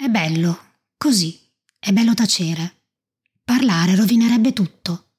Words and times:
È 0.00 0.08
bello, 0.08 0.58
così, 0.96 1.38
è 1.78 1.92
bello 1.92 2.14
tacere. 2.14 2.84
Parlare 3.44 3.94
rovinerebbe 3.94 4.54
tutto. 4.54 5.10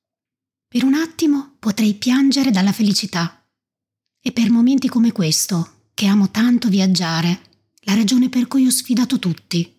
Per 0.67 0.83
un 0.83 0.95
attimo 0.95 1.55
potrei 1.59 1.93
piangere 1.93 2.49
dalla 2.49 2.71
felicità. 2.71 3.47
E 4.19 4.31
per 4.31 4.49
momenti 4.49 4.87
come 4.87 5.11
questo, 5.11 5.89
che 5.93 6.07
amo 6.07 6.31
tanto 6.31 6.67
viaggiare, 6.67 7.41
la 7.81 7.93
ragione 7.93 8.29
per 8.29 8.47
cui 8.47 8.65
ho 8.65 8.71
sfidato 8.71 9.19
tutti. 9.19 9.71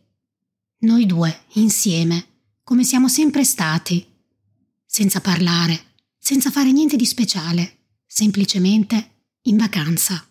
Noi 0.83 1.05
due, 1.05 1.47
insieme, 1.55 2.27
come 2.63 2.85
siamo 2.85 3.09
sempre 3.09 3.43
stati. 3.43 4.07
Senza 4.87 5.21
parlare, 5.21 5.97
senza 6.17 6.49
fare 6.53 6.71
niente 6.71 6.95
di 6.95 7.07
speciale, 7.07 7.97
semplicemente 8.07 9.31
in 9.47 9.57
vacanza. 9.57 10.25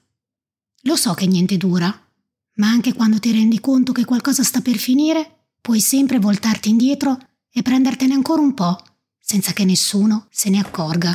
Lo 0.84 0.96
so 0.96 1.14
che 1.14 1.26
niente 1.26 1.58
dura, 1.58 2.11
ma 2.56 2.68
anche 2.68 2.94
quando 2.94 3.20
ti 3.20 3.32
rendi 3.32 3.60
conto 3.60 3.92
che 3.92 4.06
qualcosa 4.06 4.44
sta 4.44 4.62
per 4.62 4.78
finire, 4.78 5.48
puoi 5.62 5.80
sempre 5.80 6.20
voltarti 6.20 6.70
indietro 6.70 7.18
e 7.52 7.62
prendertene 7.62 8.14
ancora 8.14 8.42
un 8.42 8.54
po', 8.54 8.78
senza 9.20 9.54
che 9.54 9.66
nessuno 9.66 10.28
se 10.30 10.50
ne 10.50 10.60
accorga. 10.60 11.14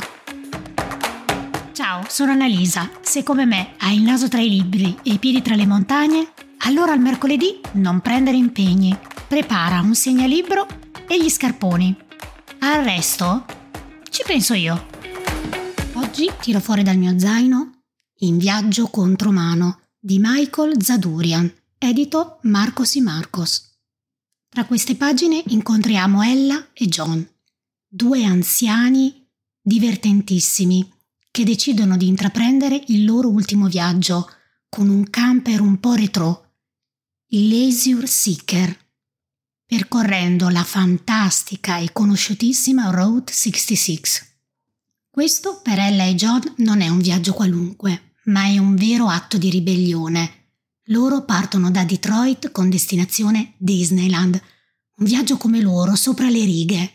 Ciao, 1.73 2.03
sono 2.09 2.31
Annalisa. 2.31 2.89
Se 3.01 3.23
come 3.23 3.45
me 3.45 3.75
hai 3.79 3.97
il 3.97 4.03
naso 4.03 4.27
tra 4.27 4.41
i 4.41 4.49
libri 4.49 4.97
e 5.03 5.13
i 5.13 5.19
piedi 5.19 5.41
tra 5.41 5.55
le 5.55 5.65
montagne, 5.65 6.31
allora 6.59 6.93
il 6.93 7.01
mercoledì 7.01 7.59
non 7.73 7.99
prendere 8.01 8.37
impegni. 8.37 8.97
Prepara 9.27 9.81
un 9.81 9.93
segnalibro 9.93 10.65
e 11.07 11.21
gli 11.21 11.29
scarponi. 11.29 11.95
Al 12.59 12.83
resto 12.83 13.45
ci 14.09 14.23
penso 14.25 14.53
io. 14.53 14.87
Oggi 15.93 16.31
tiro 16.41 16.59
fuori 16.59 16.83
dal 16.83 16.97
mio 16.97 17.17
zaino 17.17 17.81
In 18.19 18.37
viaggio 18.37 18.87
contro 18.87 19.31
mano 19.31 19.86
di 19.99 20.19
Michael 20.19 20.81
Zadurian, 20.81 21.51
edito 21.77 22.39
Marcos 22.43 22.95
y 22.95 23.01
Marcos. 23.01 23.75
Tra 24.47 24.65
queste 24.65 24.95
pagine 24.95 25.43
incontriamo 25.47 26.23
Ella 26.23 26.69
e 26.73 26.87
John, 26.87 27.27
due 27.87 28.23
anziani 28.23 29.27
divertentissimi 29.61 30.91
che 31.31 31.43
decidono 31.43 31.97
di 31.97 32.07
intraprendere 32.07 32.81
il 32.87 33.05
loro 33.05 33.29
ultimo 33.29 33.67
viaggio 33.67 34.29
con 34.69 34.89
un 34.89 35.09
camper 35.09 35.61
un 35.61 35.79
po' 35.79 35.93
retro, 35.93 36.53
il 37.29 37.47
Leisure 37.47 38.07
Seeker, 38.07 38.85
percorrendo 39.65 40.49
la 40.49 40.63
fantastica 40.63 41.77
e 41.77 41.91
conosciutissima 41.91 42.89
Route 42.89 43.33
66. 43.33 44.01
Questo 45.09 45.59
per 45.61 45.79
Ella 45.79 46.05
e 46.05 46.15
John 46.15 46.41
non 46.57 46.81
è 46.81 46.87
un 46.87 46.99
viaggio 46.99 47.33
qualunque 47.33 48.06
ma 48.27 48.45
è 48.45 48.57
un 48.57 48.75
vero 48.75 49.07
atto 49.07 49.37
di 49.37 49.49
ribellione. 49.49 50.45
Loro 50.89 51.23
partono 51.25 51.69
da 51.69 51.83
Detroit 51.83 52.51
con 52.51 52.69
destinazione 52.69 53.53
Disneyland, 53.57 54.41
un 54.95 55.05
viaggio 55.05 55.37
come 55.37 55.61
loro, 55.61 55.95
sopra 55.95 56.29
le 56.29 56.43
righe. 56.43 56.91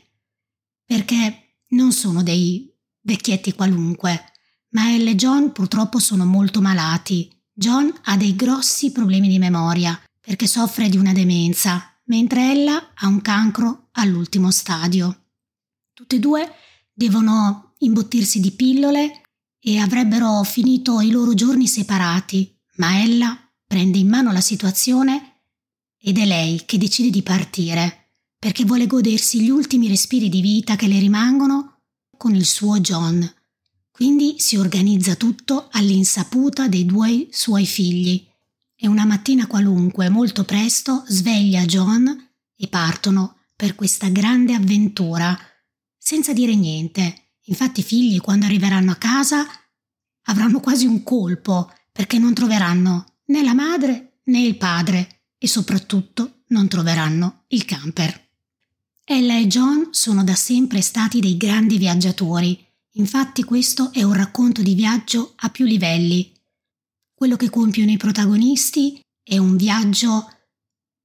Perché 0.85 1.59
non 1.69 1.93
sono 1.93 2.23
dei 2.23 2.75
vecchietti 3.03 3.53
qualunque, 3.53 4.25
ma 4.71 4.93
Elle 4.93 5.11
e 5.11 5.15
John 5.15 5.53
purtroppo 5.53 5.99
sono 5.99 6.25
molto 6.25 6.61
malati. 6.61 7.31
John 7.53 7.93
ha 8.05 8.17
dei 8.17 8.35
grossi 8.35 8.93
problemi 8.93 9.29
di 9.29 9.39
memoria, 9.39 9.99
perché 10.21 10.47
soffre 10.47 10.89
di 10.89 10.97
una 10.97 11.13
demenza, 11.13 12.01
mentre 12.05 12.51
Ella 12.53 12.93
ha 12.95 13.07
un 13.07 13.21
cancro 13.21 13.89
all'ultimo 13.93 14.51
stadio. 14.51 15.27
Tutte 15.93 16.17
e 16.17 16.19
due 16.19 16.51
devono 16.93 17.75
imbottirsi 17.79 18.41
di 18.41 18.53
pillole 18.53 19.22
e 19.65 19.79
avrebbero 19.79 20.43
finito 20.43 21.01
i 21.01 21.11
loro 21.11 21.35
giorni 21.35 21.69
separati, 21.69 22.53
ma 22.77 23.01
ella 23.01 23.39
prende 23.65 23.99
in 23.99 24.09
mano 24.09 24.33
la 24.33 24.41
situazione 24.41 25.43
ed 25.97 26.19
è 26.19 26.27
lei 26.27 26.65
che 26.67 26.79
decide 26.79 27.11
di 27.11 27.23
partire, 27.23 28.09
perché 28.39 28.65
vuole 28.65 28.89
godersi 28.89 29.41
gli 29.41 29.51
ultimi 29.51 29.87
respiri 29.87 30.29
di 30.29 30.41
vita 30.41 30.75
che 30.75 30.89
le 30.89 30.99
rimangono 30.99 31.83
con 32.17 32.35
il 32.35 32.45
suo 32.45 32.81
John. 32.81 33.33
Quindi 33.93 34.35
si 34.39 34.57
organizza 34.57 35.15
tutto 35.15 35.69
all'insaputa 35.71 36.67
dei 36.67 36.85
due 36.85 37.29
suoi 37.31 37.65
figli. 37.65 38.27
E 38.75 38.89
una 38.89 39.05
mattina 39.05 39.47
qualunque, 39.47 40.09
molto 40.09 40.43
presto, 40.43 41.05
sveglia 41.07 41.65
John 41.67 42.31
e 42.57 42.67
partono 42.67 43.37
per 43.55 43.77
questa 43.77 44.09
grande 44.09 44.55
avventura, 44.55 45.39
senza 45.97 46.33
dire 46.33 46.57
niente, 46.57 47.22
Infatti 47.47 47.81
i 47.81 47.85
figli, 47.85 48.21
quando 48.21 48.47
arriveranno 48.47 48.93
a 48.93 48.97
casa, 48.97 49.47
avranno 50.27 50.61
quasi 50.61 50.87
un 50.87 51.03
colpo 51.03 51.73
perché 51.91 52.19
non 52.19 52.35
troveranno 52.35 53.15
né 53.27 53.43
la 53.43 53.55
madre 53.55 54.21
né 54.25 54.41
il 54.41 54.57
padre 54.57 55.23
e 55.39 55.49
soprattutto 55.49 56.43
non 56.49 56.69
troveranno 56.69 57.45
il 57.49 57.65
camper. 57.65 58.31
Ella 59.05 59.37
e 59.37 59.47
John 59.47 59.89
sono 59.91 60.23
da 60.23 60.35
sempre 60.35 60.81
stati 60.81 61.19
dei 61.19 61.37
grandi 61.37 61.77
viaggiatori, 61.77 62.65
infatti 62.93 63.43
questo 63.43 63.93
è 63.93 64.03
un 64.03 64.13
racconto 64.13 64.63
di 64.63 64.75
viaggio 64.75 65.33
a 65.37 65.51
più 65.51 65.65
livelli. 65.65 66.33
Quello 67.13 67.37
che 67.37 67.51
compiono 67.51 67.91
i 67.91 67.97
protagonisti 67.97 69.01
è 69.23 69.39
un 69.39 69.57
viaggio 69.57 70.29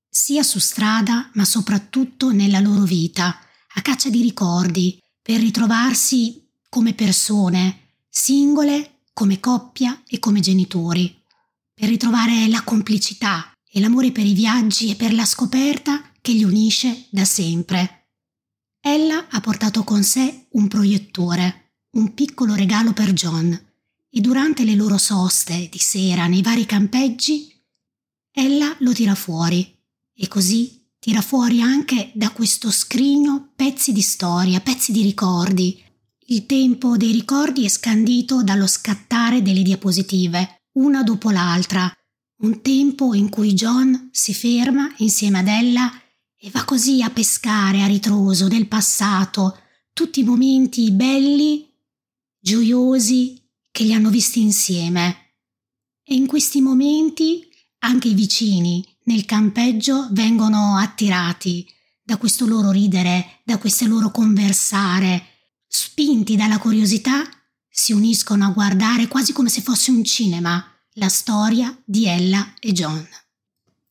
sia 0.08 0.44
su 0.44 0.60
strada 0.60 1.32
ma 1.34 1.46
soprattutto 1.46 2.32
nella 2.32 2.60
loro 2.60 2.84
vita, 2.84 3.40
a 3.74 3.82
caccia 3.82 4.10
di 4.10 4.22
ricordi, 4.22 5.02
per 5.28 5.42
ritrovarsi 5.42 6.48
come 6.70 6.94
persone, 6.94 7.96
singole, 8.08 9.02
come 9.12 9.42
coppia 9.42 10.02
e 10.08 10.20
come 10.20 10.40
genitori, 10.40 11.22
per 11.74 11.90
ritrovare 11.90 12.48
la 12.48 12.64
complicità 12.64 13.52
e 13.70 13.82
l'amore 13.82 14.14
per 14.14 14.26
i 14.26 14.32
viaggi 14.32 14.90
e 14.90 14.96
per 14.96 15.14
la 15.14 15.26
scoperta 15.26 16.02
che 16.22 16.32
li 16.32 16.46
unisce 16.46 17.08
da 17.10 17.26
sempre. 17.26 18.12
Ella 18.80 19.28
ha 19.30 19.42
portato 19.42 19.84
con 19.84 20.02
sé 20.02 20.48
un 20.52 20.70
proiettore, 20.70 21.74
un 21.98 22.14
piccolo 22.14 22.56
regalo 22.56 22.94
per 22.94 23.12
John, 23.12 23.52
e 24.10 24.22
durante 24.22 24.64
le 24.64 24.76
loro 24.76 24.98
soste 24.98 25.68
di 25.70 25.78
sera 25.78 26.28
nei 26.28 26.42
vari 26.42 26.66
campeggi, 26.66 27.54
ella 28.32 28.74
lo 28.80 28.94
tira 28.94 29.14
fuori 29.14 29.78
e 30.14 30.30
così 30.30 30.77
tira 31.00 31.22
fuori 31.22 31.62
anche 31.62 32.12
da 32.14 32.32
questo 32.32 32.72
scrigno 32.72 33.52
pezzi 33.56 33.92
di 33.92 34.02
storia, 34.02 34.60
pezzi 34.60 34.92
di 34.92 35.02
ricordi. 35.02 35.84
Il 36.30 36.46
tempo 36.46 36.98
dei 36.98 37.12
ricordi 37.12 37.66
è 37.66 37.70
scandito 37.70 38.44
dallo 38.44 38.68
scattare 38.68 39.42
delle 39.42 39.62
diapositive, 39.62 40.64
una 40.74 41.04
dopo 41.04 41.30
l'altra, 41.30 41.92
un 42.40 42.62
tempo 42.62 43.14
in 43.14 43.30
cui 43.30 43.54
John 43.54 44.10
si 44.12 44.34
ferma 44.34 44.94
insieme 44.98 45.40
ad 45.40 45.48
Ella 45.48 45.92
e 46.40 46.50
va 46.52 46.64
così 46.66 47.02
a 47.02 47.10
pescare 47.10 47.82
a 47.82 47.88
ritroso 47.88 48.48
del 48.48 48.68
passato 48.68 49.58
tutti 49.94 50.20
i 50.20 50.24
momenti 50.24 50.92
belli, 50.92 51.68
gioiosi 52.40 53.42
che 53.72 53.84
li 53.84 53.94
hanno 53.94 54.12
visti 54.12 54.42
insieme. 54.42 55.34
E 56.04 56.14
in 56.14 56.28
questi 56.28 56.62
momenti 56.62 57.48
anche 57.80 58.10
i 58.10 58.14
vicini 58.14 58.87
nel 59.08 59.26
campeggio 59.26 60.08
vengono 60.12 60.78
attirati 60.78 61.66
da 62.02 62.18
questo 62.18 62.46
loro 62.46 62.72
ridere, 62.72 63.42
da 63.44 63.58
queste 63.58 63.86
loro 63.86 64.12
conversare, 64.12 65.26
spinti 65.68 66.36
dalla 66.36 66.58
curiosità, 66.58 67.24
si 67.70 67.92
uniscono 67.92 68.46
a 68.46 68.52
guardare 68.52 69.08
quasi 69.08 69.34
come 69.34 69.50
se 69.50 69.62
fosse 69.62 69.92
un 69.92 70.04
cinema 70.04 70.64
la 70.94 71.10
storia 71.10 71.76
di 71.84 72.08
Ella 72.08 72.54
e 72.60 72.72
John. 72.72 73.06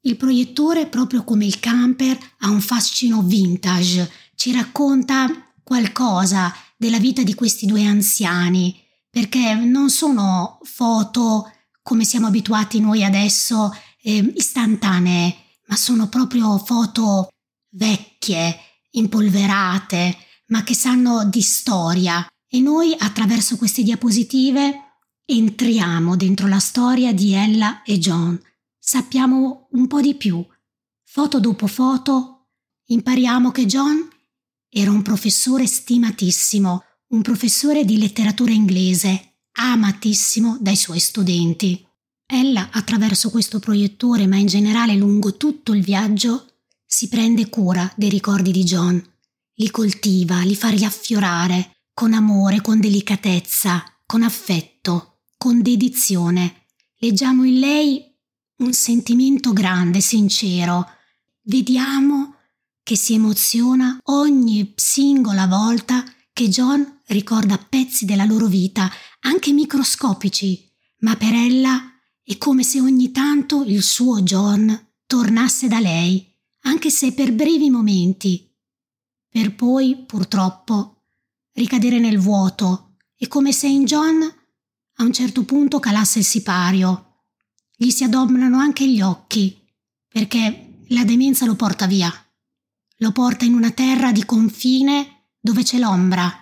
Il 0.00 0.16
proiettore, 0.16 0.86
proprio 0.86 1.24
come 1.24 1.44
il 1.44 1.60
camper, 1.60 2.18
ha 2.40 2.48
un 2.48 2.60
fascino 2.60 3.22
vintage, 3.22 4.10
ci 4.34 4.52
racconta 4.52 5.52
qualcosa 5.62 6.54
della 6.76 6.98
vita 6.98 7.22
di 7.22 7.34
questi 7.34 7.66
due 7.66 7.84
anziani, 7.84 8.74
perché 9.10 9.54
non 9.54 9.90
sono 9.90 10.58
foto 10.62 11.50
come 11.82 12.04
siamo 12.04 12.26
abituati 12.26 12.80
noi 12.80 13.04
adesso 13.04 13.72
eh, 14.06 14.32
istantanee, 14.36 15.36
ma 15.66 15.74
sono 15.74 16.08
proprio 16.08 16.56
foto 16.58 17.28
vecchie, 17.70 18.56
impolverate, 18.92 20.16
ma 20.46 20.62
che 20.62 20.74
sanno 20.74 21.24
di 21.24 21.42
storia. 21.42 22.24
E 22.48 22.60
noi 22.60 22.94
attraverso 22.96 23.56
queste 23.56 23.82
diapositive 23.82 25.00
entriamo 25.24 26.14
dentro 26.14 26.46
la 26.46 26.60
storia 26.60 27.12
di 27.12 27.32
Ella 27.32 27.82
e 27.82 27.98
John. 27.98 28.40
Sappiamo 28.78 29.66
un 29.72 29.88
po' 29.88 30.00
di 30.00 30.14
più. 30.14 30.44
Foto 31.02 31.40
dopo 31.40 31.66
foto 31.66 32.46
impariamo 32.86 33.50
che 33.50 33.66
John 33.66 34.08
era 34.68 34.92
un 34.92 35.02
professore 35.02 35.66
stimatissimo, 35.66 36.84
un 37.08 37.22
professore 37.22 37.84
di 37.84 37.98
letteratura 37.98 38.52
inglese, 38.52 39.38
amatissimo 39.50 40.58
dai 40.60 40.76
suoi 40.76 41.00
studenti. 41.00 41.85
Ella, 42.26 42.70
attraverso 42.72 43.30
questo 43.30 43.60
proiettore, 43.60 44.26
ma 44.26 44.36
in 44.36 44.46
generale 44.46 44.96
lungo 44.96 45.36
tutto 45.36 45.72
il 45.72 45.82
viaggio, 45.82 46.46
si 46.84 47.08
prende 47.08 47.48
cura 47.48 47.90
dei 47.96 48.08
ricordi 48.08 48.50
di 48.50 48.64
John, 48.64 49.02
li 49.54 49.70
coltiva, 49.70 50.40
li 50.40 50.56
fa 50.56 50.68
riaffiorare, 50.68 51.76
con 51.94 52.12
amore, 52.12 52.60
con 52.60 52.80
delicatezza, 52.80 53.82
con 54.04 54.22
affetto, 54.22 55.20
con 55.36 55.62
dedizione. 55.62 56.66
Leggiamo 56.98 57.44
in 57.44 57.58
lei 57.60 58.04
un 58.58 58.72
sentimento 58.72 59.52
grande, 59.52 60.00
sincero. 60.00 60.90
vediamo 61.42 62.34
che 62.82 62.96
si 62.96 63.14
emoziona 63.14 63.98
ogni 64.04 64.72
singola 64.76 65.46
volta 65.46 66.04
che 66.32 66.48
John 66.48 67.00
ricorda 67.06 67.56
pezzi 67.56 68.04
della 68.04 68.24
loro 68.24 68.46
vita, 68.46 68.90
anche 69.20 69.52
microscopici, 69.52 70.70
ma 70.98 71.16
per 71.16 71.32
ella 71.32 71.95
è 72.28 72.38
come 72.38 72.64
se 72.64 72.80
ogni 72.80 73.12
tanto 73.12 73.62
il 73.62 73.84
suo 73.84 74.20
John 74.20 74.88
tornasse 75.06 75.68
da 75.68 75.78
lei, 75.78 76.28
anche 76.62 76.90
se 76.90 77.12
per 77.12 77.32
brevi 77.32 77.70
momenti, 77.70 78.52
per 79.28 79.54
poi, 79.54 79.96
purtroppo, 80.04 81.04
ricadere 81.52 82.00
nel 82.00 82.18
vuoto 82.18 82.96
e 83.16 83.28
come 83.28 83.52
se 83.52 83.68
in 83.68 83.84
John 83.84 84.22
a 84.22 85.04
un 85.04 85.12
certo 85.12 85.44
punto 85.44 85.78
calasse 85.78 86.18
il 86.18 86.24
sipario. 86.24 87.20
Gli 87.76 87.90
si 87.90 88.02
adombrano 88.02 88.58
anche 88.58 88.90
gli 88.90 89.00
occhi, 89.00 89.56
perché 90.08 90.80
la 90.88 91.04
demenza 91.04 91.46
lo 91.46 91.54
porta 91.54 91.86
via. 91.86 92.12
Lo 92.96 93.12
porta 93.12 93.44
in 93.44 93.54
una 93.54 93.70
terra 93.70 94.10
di 94.10 94.24
confine 94.24 95.28
dove 95.38 95.62
c'è 95.62 95.78
l'ombra 95.78 96.32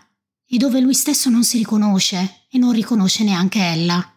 e 0.46 0.56
dove 0.56 0.80
lui 0.80 0.94
stesso 0.94 1.28
non 1.28 1.44
si 1.44 1.58
riconosce 1.58 2.46
e 2.48 2.56
non 2.56 2.72
riconosce 2.72 3.22
neanche 3.22 3.58
ella. 3.58 4.13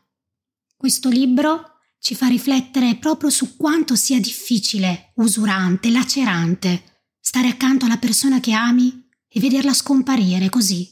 Questo 0.78 1.10
libro 1.10 1.80
ci 2.00 2.14
fa 2.14 2.28
riflettere 2.28 2.98
proprio 2.98 3.32
su 3.32 3.58
quanto 3.58 3.96
sia 3.96 4.20
difficile, 4.20 5.12
usurante, 5.16 5.90
lacerante 5.90 6.84
stare 7.20 7.48
accanto 7.48 7.86
alla 7.86 7.98
persona 7.98 8.40
che 8.40 8.54
ami 8.54 9.10
e 9.28 9.40
vederla 9.40 9.74
scomparire 9.74 10.50
così, 10.50 10.88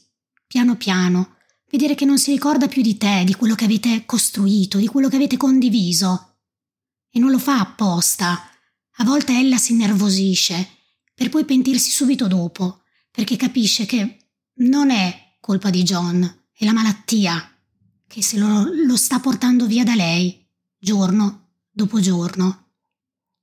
piano 0.47 0.75
piano, 0.75 1.37
vedere 1.69 1.93
che 1.93 2.03
non 2.03 2.17
si 2.17 2.31
ricorda 2.31 2.67
più 2.67 2.81
di 2.81 2.97
te, 2.97 3.21
di 3.25 3.35
quello 3.35 3.53
che 3.53 3.65
avete 3.65 4.05
costruito, 4.05 4.79
di 4.79 4.87
quello 4.87 5.07
che 5.07 5.17
avete 5.17 5.37
condiviso. 5.37 6.39
E 7.11 7.19
non 7.19 7.29
lo 7.29 7.37
fa 7.37 7.59
apposta. 7.59 8.49
A 8.97 9.03
volte 9.03 9.37
ella 9.37 9.57
si 9.57 9.73
innervosisce, 9.73 10.67
per 11.13 11.29
poi 11.29 11.45
pentirsi 11.45 11.91
subito 11.91 12.25
dopo, 12.27 12.81
perché 13.11 13.35
capisce 13.35 13.85
che 13.85 14.17
non 14.55 14.89
è 14.89 15.37
colpa 15.39 15.69
di 15.69 15.83
John, 15.83 16.47
è 16.51 16.65
la 16.65 16.73
malattia 16.73 17.54
che 18.07 18.21
se 18.21 18.37
lo, 18.37 18.69
lo 18.85 18.95
sta 18.95 19.19
portando 19.19 19.65
via 19.65 19.83
da 19.83 19.95
lei, 19.95 20.45
giorno 20.77 21.49
dopo 21.71 21.99
giorno. 21.99 22.69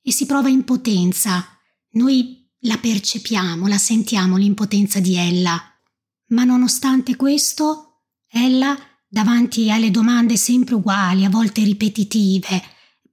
E 0.00 0.12
si 0.12 0.26
prova 0.26 0.48
impotenza. 0.48 1.46
Noi 1.92 2.48
la 2.60 2.78
percepiamo, 2.78 3.66
la 3.66 3.78
sentiamo 3.78 4.36
l'impotenza 4.36 5.00
di 5.00 5.16
ella, 5.16 5.60
ma 6.28 6.44
nonostante 6.44 7.16
questo, 7.16 8.04
ella, 8.28 8.76
davanti 9.08 9.70
alle 9.70 9.90
domande 9.90 10.36
sempre 10.36 10.74
uguali, 10.74 11.24
a 11.24 11.30
volte 11.30 11.62
ripetitive, 11.62 12.62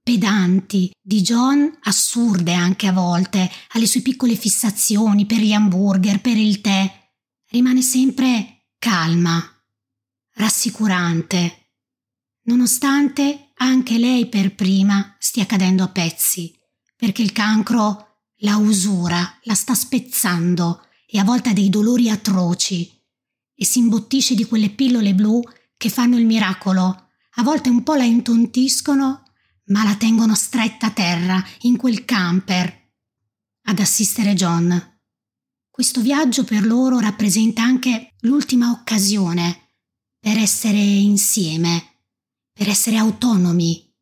pedanti, 0.02 0.90
di 1.00 1.20
John, 1.20 1.78
assurde 1.82 2.54
anche 2.54 2.86
a 2.86 2.92
volte, 2.92 3.50
alle 3.72 3.86
sue 3.86 4.00
piccole 4.00 4.34
fissazioni 4.34 5.26
per 5.26 5.38
gli 5.38 5.52
hamburger, 5.52 6.20
per 6.20 6.36
il 6.36 6.60
tè, 6.60 6.90
rimane 7.50 7.82
sempre 7.82 8.68
calma, 8.78 9.44
rassicurante, 10.40 11.74
nonostante 12.44 13.52
anche 13.56 13.98
lei 13.98 14.26
per 14.26 14.54
prima 14.54 15.14
stia 15.18 15.44
cadendo 15.44 15.84
a 15.84 15.88
pezzi, 15.88 16.58
perché 16.96 17.22
il 17.22 17.32
cancro 17.32 18.22
la 18.38 18.56
usura 18.56 19.38
la 19.42 19.54
sta 19.54 19.74
spezzando 19.74 20.86
e 21.06 21.18
a 21.18 21.24
volte 21.24 21.50
ha 21.50 21.52
dei 21.52 21.68
dolori 21.68 22.08
atroci 22.08 22.90
e 23.54 23.64
si 23.66 23.80
imbottisce 23.80 24.34
di 24.34 24.46
quelle 24.46 24.70
pillole 24.70 25.14
blu 25.14 25.42
che 25.76 25.90
fanno 25.90 26.16
il 26.16 26.24
miracolo. 26.24 27.10
A 27.34 27.42
volte 27.42 27.68
un 27.68 27.82
po' 27.82 27.94
la 27.94 28.04
intontiscono, 28.04 29.22
ma 29.66 29.84
la 29.84 29.94
tengono 29.96 30.34
stretta 30.34 30.86
a 30.86 30.90
terra 30.90 31.44
in 31.60 31.76
quel 31.76 32.04
camper 32.06 32.88
ad 33.64 33.78
assistere 33.78 34.32
John. 34.34 34.98
Questo 35.68 36.00
viaggio 36.00 36.44
per 36.44 36.64
loro 36.64 36.98
rappresenta 36.98 37.62
anche 37.62 38.14
l'ultima 38.20 38.70
occasione 38.70 39.59
per 40.20 40.36
essere 40.36 40.78
insieme, 40.78 42.02
per 42.52 42.68
essere 42.68 42.98
autonomi 42.98 43.92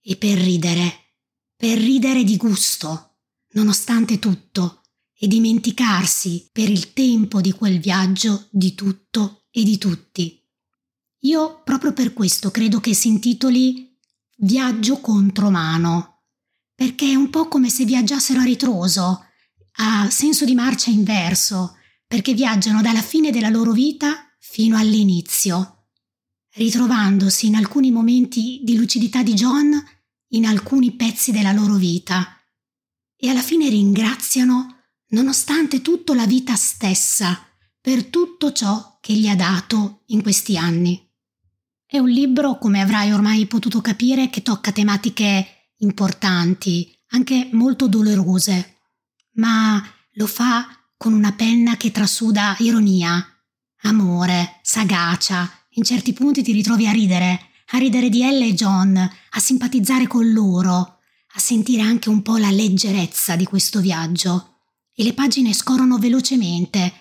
e 0.00 0.16
per 0.16 0.38
ridere, 0.38 1.16
per 1.56 1.78
ridere 1.78 2.22
di 2.22 2.36
gusto 2.36 3.08
nonostante 3.54 4.18
tutto, 4.18 4.82
e 5.22 5.28
dimenticarsi 5.28 6.48
per 6.50 6.68
il 6.68 6.92
tempo 6.92 7.40
di 7.40 7.52
quel 7.52 7.78
viaggio 7.78 8.48
di 8.50 8.74
tutto 8.74 9.46
e 9.52 9.62
di 9.62 9.78
tutti. 9.78 10.44
Io 11.20 11.62
proprio 11.62 11.92
per 11.92 12.12
questo 12.12 12.50
credo 12.50 12.80
che 12.80 12.92
si 12.92 13.06
intitoli 13.06 13.90
Viaggio 14.38 15.00
contro 15.00 15.50
mano, 15.50 16.24
perché 16.74 17.12
è 17.12 17.14
un 17.14 17.30
po' 17.30 17.46
come 17.46 17.68
se 17.68 17.84
viaggiassero 17.84 18.40
a 18.40 18.44
ritroso, 18.44 19.26
a 19.76 20.10
senso 20.10 20.44
di 20.44 20.56
marcia 20.56 20.90
inverso, 20.90 21.76
perché 22.08 22.34
viaggiano 22.34 22.82
dalla 22.82 23.02
fine 23.02 23.30
della 23.30 23.50
loro 23.50 23.70
vita 23.70 24.26
fino 24.44 24.76
all'inizio, 24.76 25.86
ritrovandosi 26.54 27.46
in 27.46 27.54
alcuni 27.54 27.92
momenti 27.92 28.60
di 28.64 28.76
lucidità 28.76 29.22
di 29.22 29.34
John 29.34 29.72
in 30.30 30.46
alcuni 30.46 30.92
pezzi 30.92 31.30
della 31.30 31.52
loro 31.52 31.76
vita 31.76 32.36
e 33.16 33.28
alla 33.28 33.40
fine 33.40 33.68
ringraziano, 33.68 34.82
nonostante 35.10 35.80
tutto, 35.80 36.12
la 36.12 36.26
vita 36.26 36.56
stessa 36.56 37.40
per 37.80 38.06
tutto 38.06 38.50
ciò 38.52 38.98
che 39.00 39.12
gli 39.12 39.28
ha 39.28 39.36
dato 39.36 40.02
in 40.06 40.22
questi 40.22 40.56
anni. 40.56 41.00
È 41.86 41.98
un 41.98 42.08
libro, 42.08 42.58
come 42.58 42.80
avrai 42.80 43.12
ormai 43.12 43.46
potuto 43.46 43.80
capire, 43.80 44.28
che 44.28 44.42
tocca 44.42 44.72
tematiche 44.72 45.70
importanti, 45.76 46.92
anche 47.10 47.48
molto 47.52 47.86
dolorose, 47.86 48.78
ma 49.34 49.80
lo 50.14 50.26
fa 50.26 50.66
con 50.96 51.12
una 51.12 51.32
penna 51.32 51.76
che 51.76 51.92
trasuda 51.92 52.56
ironia, 52.58 53.31
amore, 53.82 54.60
sagacia. 54.62 55.50
In 55.74 55.84
certi 55.84 56.12
punti 56.12 56.42
ti 56.42 56.52
ritrovi 56.52 56.86
a 56.86 56.92
ridere, 56.92 57.40
a 57.70 57.78
ridere 57.78 58.08
di 58.08 58.22
Ella 58.22 58.44
e 58.44 58.54
John, 58.54 58.96
a 58.96 59.38
simpatizzare 59.38 60.06
con 60.06 60.30
loro, 60.32 60.98
a 61.34 61.38
sentire 61.38 61.82
anche 61.82 62.08
un 62.08 62.22
po' 62.22 62.36
la 62.36 62.50
leggerezza 62.50 63.36
di 63.36 63.44
questo 63.44 63.80
viaggio. 63.80 64.58
E 64.94 65.02
le 65.04 65.14
pagine 65.14 65.54
scorrono 65.54 65.98
velocemente. 65.98 66.92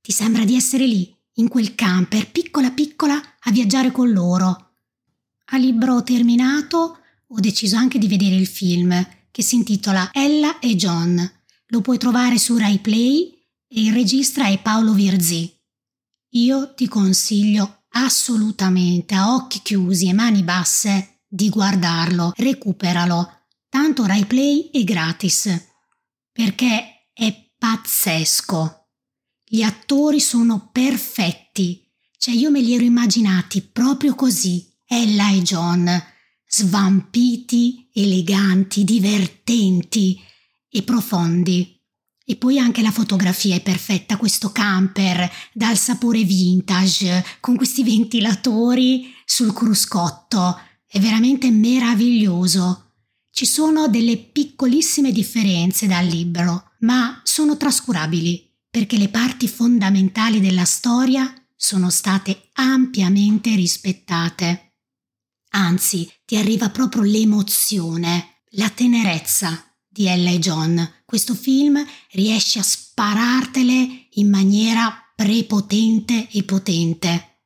Ti 0.00 0.12
sembra 0.12 0.44
di 0.44 0.54
essere 0.54 0.86
lì, 0.86 1.12
in 1.34 1.48
quel 1.48 1.74
camper, 1.74 2.30
piccola 2.30 2.70
piccola, 2.70 3.20
a 3.40 3.50
viaggiare 3.50 3.90
con 3.90 4.10
loro. 4.12 4.72
A 5.52 5.56
libro 5.56 6.02
terminato 6.04 6.98
ho 7.26 7.40
deciso 7.40 7.76
anche 7.76 7.98
di 7.98 8.06
vedere 8.06 8.36
il 8.36 8.46
film, 8.46 9.06
che 9.30 9.42
si 9.42 9.56
intitola 9.56 10.10
Ella 10.12 10.60
e 10.60 10.76
John. 10.76 11.30
Lo 11.66 11.80
puoi 11.80 11.98
trovare 11.98 12.38
su 12.38 12.56
Rai 12.56 12.78
Play 12.78 13.32
e 13.66 13.80
il 13.82 13.92
regista 13.92 14.46
è 14.46 14.60
Paolo 14.60 14.92
Virzì. 14.92 15.59
Io 16.34 16.74
ti 16.74 16.86
consiglio 16.86 17.84
assolutamente, 17.90 19.14
a 19.14 19.34
occhi 19.34 19.60
chiusi 19.62 20.08
e 20.08 20.12
mani 20.12 20.42
basse, 20.42 21.22
di 21.26 21.48
guardarlo, 21.48 22.32
recuperalo 22.36 23.38
tanto 23.68 24.04
Rai 24.04 24.26
Play 24.26 24.70
è 24.70 24.84
gratis, 24.84 25.48
perché 26.30 27.08
è 27.12 27.52
pazzesco. 27.56 28.88
Gli 29.44 29.62
attori 29.62 30.20
sono 30.20 30.70
perfetti, 30.70 31.88
cioè 32.16 32.34
io 32.34 32.50
me 32.50 32.60
li 32.60 32.74
ero 32.74 32.84
immaginati 32.84 33.62
proprio 33.62 34.14
così, 34.14 34.72
Ella 34.86 35.30
e 35.30 35.42
John, 35.42 35.88
svampiti, 36.46 37.90
eleganti, 37.92 38.84
divertenti 38.84 40.20
e 40.68 40.82
profondi. 40.82 41.79
E 42.30 42.36
poi 42.36 42.60
anche 42.60 42.80
la 42.80 42.92
fotografia 42.92 43.56
è 43.56 43.60
perfetta, 43.60 44.16
questo 44.16 44.52
camper 44.52 45.28
dal 45.52 45.76
sapore 45.76 46.22
vintage, 46.22 47.24
con 47.40 47.56
questi 47.56 47.82
ventilatori 47.82 49.12
sul 49.24 49.52
cruscotto, 49.52 50.60
è 50.86 51.00
veramente 51.00 51.50
meraviglioso. 51.50 52.92
Ci 53.32 53.44
sono 53.44 53.88
delle 53.88 54.16
piccolissime 54.16 55.10
differenze 55.10 55.88
dal 55.88 56.06
libro, 56.06 56.70
ma 56.82 57.20
sono 57.24 57.56
trascurabili 57.56 58.48
perché 58.70 58.96
le 58.96 59.08
parti 59.08 59.48
fondamentali 59.48 60.38
della 60.38 60.64
storia 60.64 61.34
sono 61.56 61.90
state 61.90 62.50
ampiamente 62.52 63.56
rispettate. 63.56 64.74
Anzi, 65.48 66.08
ti 66.24 66.36
arriva 66.36 66.70
proprio 66.70 67.02
l'emozione, 67.02 68.42
la 68.50 68.68
tenerezza 68.68 69.64
di 69.90 70.06
Ella 70.06 70.30
e 70.30 70.38
John. 70.38 70.92
Questo 71.04 71.34
film 71.34 71.84
riesce 72.12 72.60
a 72.60 72.62
sparartele 72.62 74.06
in 74.10 74.30
maniera 74.30 74.94
prepotente 75.14 76.28
e 76.30 76.44
potente. 76.44 77.40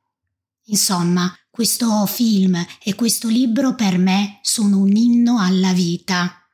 Insomma, 0.65 1.35
questo 1.49 2.05
film 2.05 2.63
e 2.83 2.95
questo 2.95 3.27
libro 3.27 3.75
per 3.75 3.97
me 3.97 4.39
sono 4.43 4.79
un 4.79 4.95
inno 4.95 5.39
alla 5.39 5.73
vita, 5.73 6.47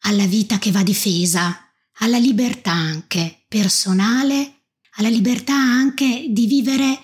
alla 0.00 0.26
vita 0.26 0.58
che 0.58 0.70
va 0.70 0.82
difesa, 0.82 1.56
alla 1.98 2.18
libertà 2.18 2.72
anche 2.72 3.44
personale, 3.48 4.64
alla 4.96 5.08
libertà 5.08 5.54
anche 5.54 6.26
di 6.28 6.46
vivere 6.46 6.98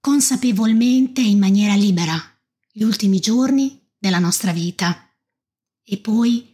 consapevolmente 0.00 1.20
in 1.20 1.38
maniera 1.38 1.74
libera 1.74 2.18
gli 2.72 2.82
ultimi 2.82 3.18
giorni 3.18 3.80
della 3.98 4.18
nostra 4.18 4.52
vita. 4.52 5.08
E 5.82 5.98
poi 5.98 6.49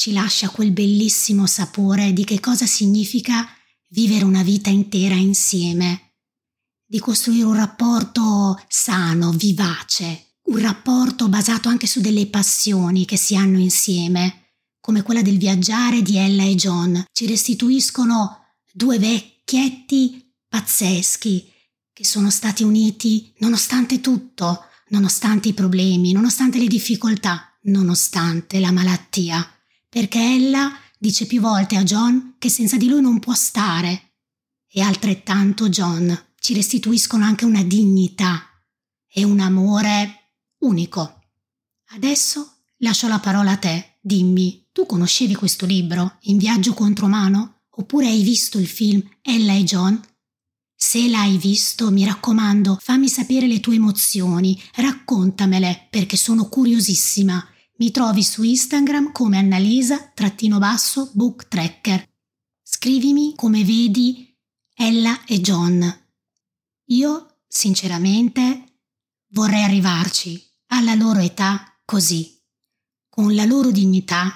ci 0.00 0.12
lascia 0.12 0.48
quel 0.48 0.72
bellissimo 0.72 1.44
sapore 1.44 2.14
di 2.14 2.24
che 2.24 2.40
cosa 2.40 2.64
significa 2.64 3.46
vivere 3.88 4.24
una 4.24 4.42
vita 4.42 4.70
intera 4.70 5.14
insieme, 5.14 6.14
di 6.86 6.98
costruire 6.98 7.44
un 7.44 7.56
rapporto 7.56 8.58
sano, 8.66 9.30
vivace, 9.32 10.36
un 10.44 10.58
rapporto 10.58 11.28
basato 11.28 11.68
anche 11.68 11.86
su 11.86 12.00
delle 12.00 12.28
passioni 12.28 13.04
che 13.04 13.18
si 13.18 13.36
hanno 13.36 13.58
insieme, 13.58 14.54
come 14.80 15.02
quella 15.02 15.20
del 15.20 15.36
viaggiare 15.36 16.00
di 16.00 16.16
Ella 16.16 16.44
e 16.44 16.54
John. 16.54 17.04
Ci 17.12 17.26
restituiscono 17.26 18.54
due 18.72 18.98
vecchietti 18.98 20.34
pazzeschi 20.48 21.46
che 21.92 22.06
sono 22.06 22.30
stati 22.30 22.62
uniti 22.62 23.34
nonostante 23.40 24.00
tutto, 24.00 24.64
nonostante 24.88 25.48
i 25.48 25.52
problemi, 25.52 26.12
nonostante 26.12 26.58
le 26.58 26.68
difficoltà, 26.68 27.54
nonostante 27.64 28.60
la 28.60 28.72
malattia 28.72 29.46
perché 29.90 30.20
ella 30.20 30.72
dice 30.96 31.26
più 31.26 31.40
volte 31.40 31.76
a 31.76 31.82
John 31.82 32.36
che 32.38 32.48
senza 32.48 32.76
di 32.76 32.88
lui 32.88 33.02
non 33.02 33.18
può 33.18 33.34
stare. 33.34 34.12
E 34.72 34.80
altrettanto 34.80 35.68
John 35.68 36.16
ci 36.38 36.54
restituiscono 36.54 37.24
anche 37.24 37.44
una 37.44 37.64
dignità 37.64 38.40
e 39.12 39.24
un 39.24 39.40
amore 39.40 40.34
unico. 40.58 41.22
Adesso 41.88 42.58
lascio 42.78 43.08
la 43.08 43.18
parola 43.18 43.52
a 43.52 43.56
te. 43.56 43.98
Dimmi, 44.00 44.68
tu 44.72 44.86
conoscevi 44.86 45.34
questo 45.34 45.66
libro, 45.66 46.18
In 46.22 46.38
viaggio 46.38 46.72
contro 46.72 47.08
mano? 47.08 47.64
Oppure 47.70 48.06
hai 48.06 48.22
visto 48.22 48.58
il 48.58 48.68
film 48.68 49.02
Ella 49.22 49.54
e 49.54 49.64
John? 49.64 50.00
Se 50.76 51.08
l'hai 51.08 51.36
visto, 51.36 51.90
mi 51.90 52.04
raccomando, 52.04 52.78
fammi 52.80 53.08
sapere 53.08 53.46
le 53.46 53.60
tue 53.60 53.74
emozioni, 53.74 54.58
raccontamele 54.76 55.88
perché 55.90 56.16
sono 56.16 56.48
curiosissima 56.48 57.44
mi 57.80 57.90
trovi 57.90 58.22
su 58.22 58.42
Instagram 58.42 59.10
come 59.10 59.38
Annalisa-book 59.38 61.48
tracker. 61.48 62.06
Scrivimi 62.62 63.32
come 63.34 63.64
vedi 63.64 64.38
Ella 64.74 65.24
e 65.24 65.40
John. 65.40 66.08
Io, 66.88 67.42
sinceramente, 67.48 68.82
vorrei 69.32 69.62
arrivarci 69.62 70.46
alla 70.66 70.94
loro 70.94 71.20
età 71.20 71.80
così, 71.84 72.38
con 73.08 73.34
la 73.34 73.46
loro 73.46 73.70
dignità, 73.70 74.30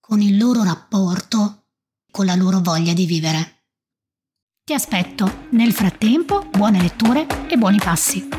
con 0.00 0.20
il 0.20 0.36
loro 0.36 0.64
rapporto, 0.64 1.68
con 2.10 2.26
la 2.26 2.34
loro 2.34 2.60
voglia 2.60 2.92
di 2.92 3.06
vivere. 3.06 3.68
Ti 4.64 4.74
aspetto. 4.74 5.46
Nel 5.50 5.72
frattempo, 5.72 6.48
buone 6.50 6.80
letture 6.80 7.48
e 7.48 7.56
buoni 7.56 7.78
passi. 7.78 8.35